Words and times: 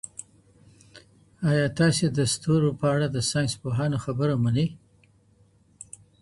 ایا 1.49 1.67
تاسي 1.79 2.05
د 2.17 2.19
ستورو 2.33 2.69
په 2.79 2.85
اړه 2.95 3.07
د 3.11 3.17
ساینس 3.29 3.53
پوهانو 3.61 3.97
خبره 4.05 4.35
منئ؟ 4.43 4.67